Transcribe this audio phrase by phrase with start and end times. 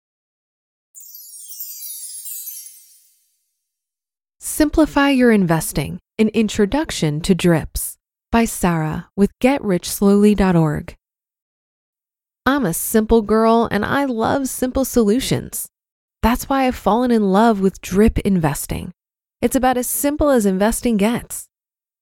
[4.41, 7.99] Simplify Your Investing An Introduction to DRIPS
[8.33, 10.97] by Sarah with GetRichSlowly.org.
[12.47, 15.69] I'm a simple girl and I love simple solutions.
[16.23, 18.93] That's why I've fallen in love with drip investing.
[19.43, 21.47] It's about as simple as investing gets.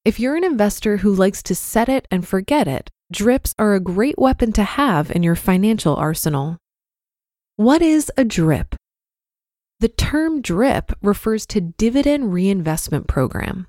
[0.04, 3.80] If you're an investor who likes to set it and forget it, drips are a
[3.80, 6.56] great weapon to have in your financial arsenal.
[7.56, 8.74] What is a drip?
[9.80, 13.66] The term DRIP refers to Dividend Reinvestment Program.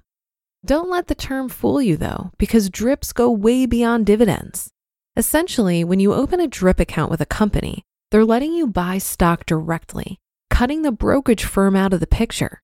[0.65, 4.69] Don't let the term fool you though, because drips go way beyond dividends.
[5.17, 9.45] Essentially, when you open a DRIP account with a company, they're letting you buy stock
[9.45, 12.61] directly, cutting the brokerage firm out of the picture.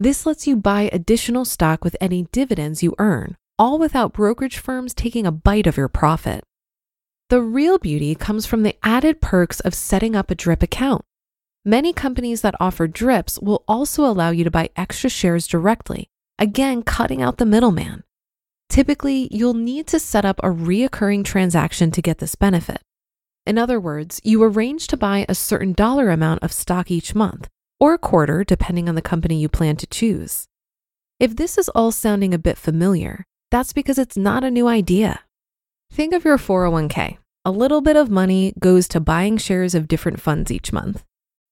[0.00, 4.94] This lets you buy additional stock with any dividends you earn, all without brokerage firms
[4.94, 6.44] taking a bite of your profit.
[7.30, 11.04] The real beauty comes from the added perks of setting up a DRIP account.
[11.64, 16.82] Many companies that offer DRIPs will also allow you to buy extra shares directly, again,
[16.82, 18.04] cutting out the middleman.
[18.68, 22.82] Typically, you'll need to set up a reoccurring transaction to get this benefit.
[23.46, 27.48] In other words, you arrange to buy a certain dollar amount of stock each month,
[27.78, 30.46] or a quarter, depending on the company you plan to choose.
[31.20, 35.20] If this is all sounding a bit familiar, that's because it's not a new idea.
[35.92, 37.18] Think of your 401k.
[37.44, 41.04] A little bit of money goes to buying shares of different funds each month.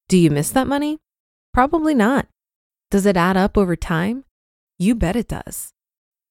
[0.09, 0.99] Do you miss that money?
[1.53, 2.27] Probably not.
[2.91, 4.25] Does it add up over time?
[4.79, 5.73] You bet it does.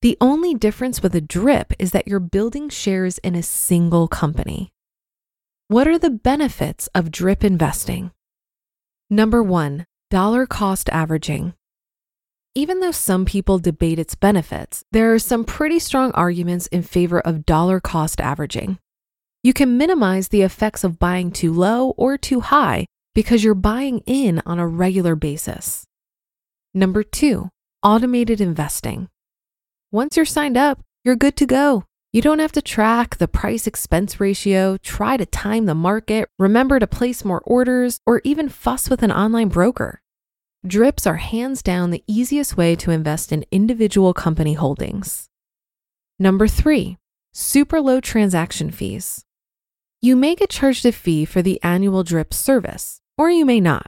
[0.02, 4.72] The only difference with a drip is that you're building shares in a single company.
[5.68, 8.12] What are the benefits of drip investing?
[9.10, 11.54] Number one, dollar cost averaging.
[12.54, 17.22] Even though some people debate its benefits, there are some pretty strong arguments in favor
[17.22, 18.78] of dollar cost averaging.
[19.42, 24.00] You can minimize the effects of buying too low or too high because you're buying
[24.00, 25.86] in on a regular basis.
[26.74, 27.48] Number two,
[27.84, 29.08] automated investing.
[29.90, 31.86] Once you're signed up, you're good to go.
[32.12, 36.80] You don't have to track the price expense ratio, try to time the market, remember
[36.80, 40.01] to place more orders, or even fuss with an online broker.
[40.66, 45.28] Drips are hands down the easiest way to invest in individual company holdings.
[46.20, 47.00] Number three,
[47.34, 49.26] super low transaction fees.
[50.02, 53.88] You may get charged a fee for the annual drip service, or you may not.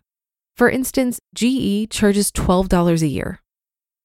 [0.58, 3.40] For instance, GE charges $12 a year.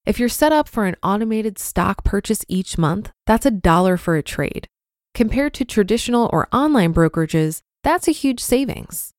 [0.05, 4.15] If you're set up for an automated stock purchase each month, that's a dollar for
[4.15, 4.67] a trade.
[5.15, 9.11] Compared to traditional or online brokerages, that's a huge savings.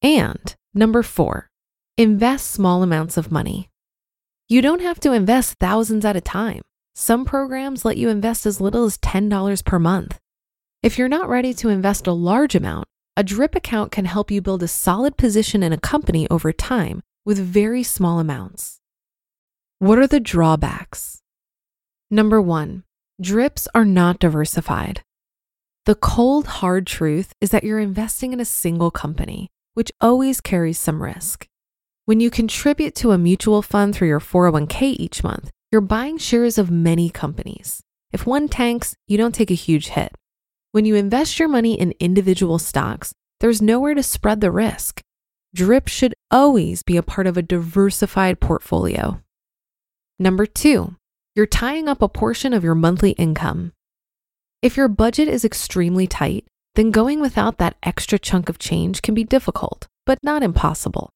[0.00, 1.49] And number four,
[1.98, 3.68] Invest small amounts of money.
[4.48, 6.62] You don't have to invest thousands at a time.
[6.94, 10.18] Some programs let you invest as little as $10 per month.
[10.82, 14.40] If you're not ready to invest a large amount, a DRIP account can help you
[14.40, 18.80] build a solid position in a company over time with very small amounts.
[19.78, 21.20] What are the drawbacks?
[22.10, 22.84] Number one,
[23.20, 25.02] DRIPs are not diversified.
[25.84, 30.78] The cold, hard truth is that you're investing in a single company, which always carries
[30.78, 31.46] some risk.
[32.10, 36.58] When you contribute to a mutual fund through your 401k each month, you're buying shares
[36.58, 37.84] of many companies.
[38.10, 40.12] If one tanks, you don't take a huge hit.
[40.72, 45.00] When you invest your money in individual stocks, there's nowhere to spread the risk.
[45.54, 49.22] DRIP should always be a part of a diversified portfolio.
[50.18, 50.96] Number two,
[51.36, 53.72] you're tying up a portion of your monthly income.
[54.62, 59.14] If your budget is extremely tight, then going without that extra chunk of change can
[59.14, 61.12] be difficult, but not impossible.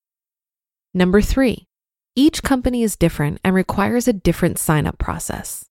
[0.97, 1.67] Number three,
[2.15, 5.65] each company is different and requires a different sign up process.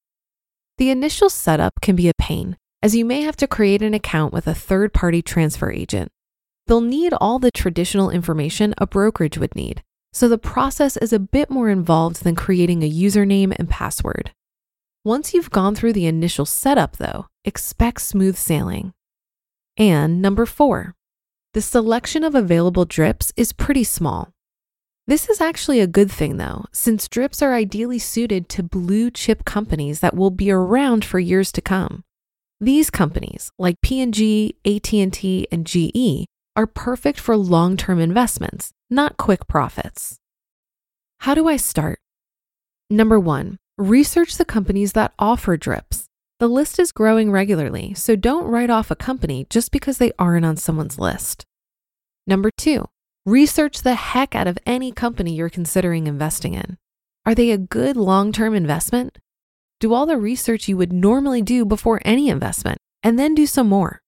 [0.77, 4.33] The initial setup can be a pain, as you may have to create an account
[4.33, 6.11] with a third party transfer agent.
[6.67, 9.83] they'll need all the traditional information a brokerage would need.
[10.11, 14.31] So the process is a bit more involved than creating a username and password.
[15.03, 18.93] Once you've gone through the initial setup, though, expect smooth sailing.
[19.75, 20.95] And number four,
[21.53, 24.29] the selection of available drips is pretty small.
[25.05, 29.43] This is actually a good thing though, since drips are ideally suited to blue chip
[29.43, 32.03] companies that will be around for years to come.
[32.61, 40.19] These companies, like P&G, AT&T, and GE, are perfect for long-term investments, not quick profits.
[41.19, 41.99] How do I start?
[42.89, 46.05] Number 1, research the companies that offer drips.
[46.39, 50.45] The list is growing regularly, so don't write off a company just because they aren't
[50.45, 51.45] on someone's list.
[52.25, 52.85] Number 2,
[53.25, 56.77] research the heck out of any company you're considering investing in.
[57.25, 59.17] Are they a good long-term investment?
[59.79, 63.67] Do all the research you would normally do before any investment, and then do some
[63.67, 64.01] more.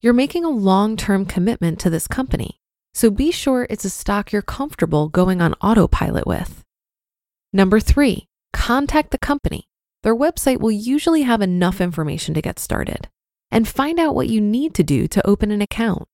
[0.00, 2.60] You're making a long term commitment to this company,
[2.94, 6.62] so be sure it's a stock you're comfortable going on autopilot with.
[7.52, 9.64] Number three, contact the company.
[10.02, 13.08] Their website will usually have enough information to get started.
[13.50, 16.06] And find out what you need to do to open an account.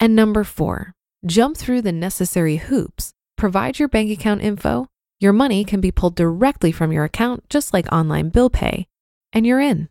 [0.00, 0.94] And number four,
[1.26, 4.86] jump through the necessary hoops, provide your bank account info,
[5.18, 8.86] your money can be pulled directly from your account, just like online bill pay,
[9.32, 9.88] and you're in.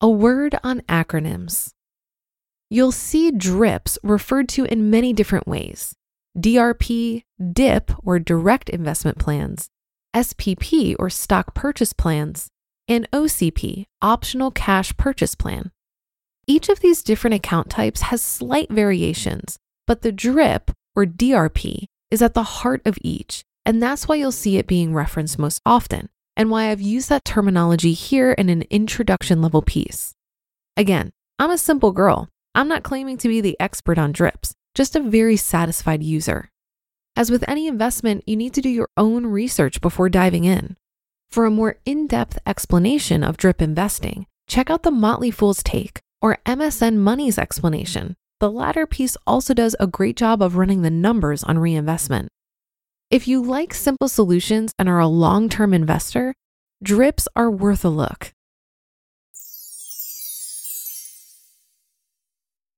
[0.00, 1.72] A word on acronyms.
[2.70, 5.94] You'll see DRIPs referred to in many different ways.
[6.38, 9.68] DRP, DIP, or direct investment plans,
[10.14, 12.48] SPP, or stock purchase plans,
[12.86, 15.72] and OCP, optional cash purchase plan.
[16.46, 19.58] Each of these different account types has slight variations,
[19.88, 24.30] but the DRIP, or DRP, is at the heart of each, and that's why you'll
[24.30, 28.62] see it being referenced most often, and why I've used that terminology here in an
[28.70, 30.14] introduction level piece.
[30.76, 34.94] Again, I'm a simple girl, I'm not claiming to be the expert on drips, just
[34.94, 36.50] a very satisfied user.
[37.16, 40.76] As with any investment, you need to do your own research before diving in.
[41.30, 46.00] For a more in depth explanation of drip investing, check out the Motley Fool's Take
[46.20, 48.16] or MSN Money's explanation.
[48.40, 52.28] The latter piece also does a great job of running the numbers on reinvestment.
[53.10, 56.34] If you like simple solutions and are a long term investor,
[56.80, 58.32] drips are worth a look.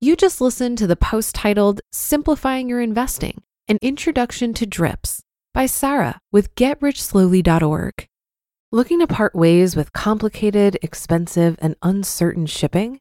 [0.00, 5.20] You just listened to the post titled Simplifying Your Investing An Introduction to DRIPS
[5.52, 8.06] by Sarah with GetRichSlowly.org.
[8.72, 13.00] Looking to part ways with complicated, expensive, and uncertain shipping?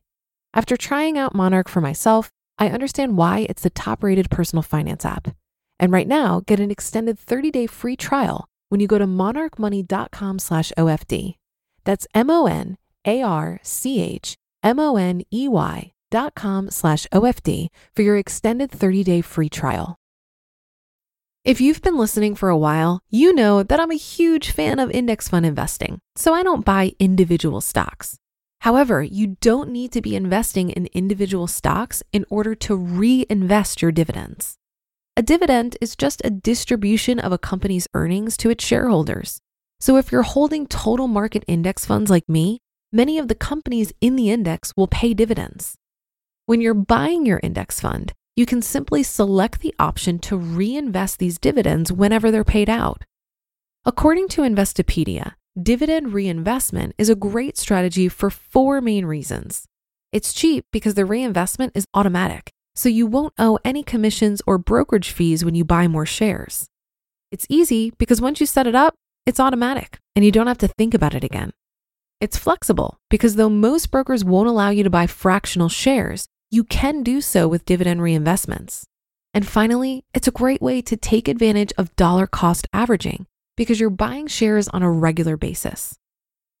[0.53, 5.29] After trying out Monarch for myself, I understand why it's the top-rated personal finance app.
[5.79, 10.71] And right now, get an extended 30-day free trial when you go to monarchmoney.com slash
[10.77, 11.35] OFD.
[11.83, 18.17] That's M O N A R C H M-O-N-E-Y dot com slash OFD for your
[18.17, 19.97] extended 30-day free trial.
[21.43, 24.91] If you've been listening for a while, you know that I'm a huge fan of
[24.91, 28.17] index fund investing, so I don't buy individual stocks.
[28.61, 33.91] However, you don't need to be investing in individual stocks in order to reinvest your
[33.91, 34.57] dividends.
[35.17, 39.41] A dividend is just a distribution of a company's earnings to its shareholders.
[39.79, 42.59] So if you're holding total market index funds like me,
[42.91, 45.75] many of the companies in the index will pay dividends.
[46.45, 51.39] When you're buying your index fund, you can simply select the option to reinvest these
[51.39, 53.01] dividends whenever they're paid out.
[53.85, 59.65] According to Investopedia, dividend reinvestment is a great strategy for four main reasons.
[60.11, 65.11] It's cheap because the reinvestment is automatic, so you won't owe any commissions or brokerage
[65.11, 66.67] fees when you buy more shares.
[67.31, 70.67] It's easy because once you set it up, it's automatic and you don't have to
[70.67, 71.51] think about it again.
[72.19, 77.03] It's flexible because though most brokers won't allow you to buy fractional shares, you can
[77.03, 78.83] do so with dividend reinvestments.
[79.33, 83.25] And finally, it's a great way to take advantage of dollar cost averaging
[83.61, 85.95] because you're buying shares on a regular basis.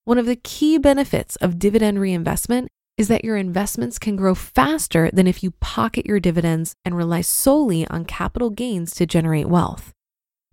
[0.05, 5.09] One of the key benefits of dividend reinvestment is that your investments can grow faster
[5.11, 9.93] than if you pocket your dividends and rely solely on capital gains to generate wealth.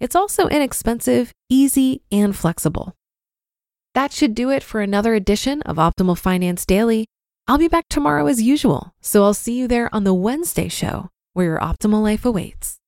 [0.00, 2.94] It's also inexpensive, easy, and flexible.
[3.94, 7.04] That should do it for another edition of Optimal Finance Daily.
[7.46, 11.10] I'll be back tomorrow as usual, so I'll see you there on the Wednesday show
[11.34, 12.78] where your optimal life awaits.